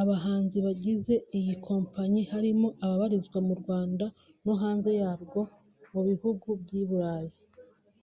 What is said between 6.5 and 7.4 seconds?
by’i Burayi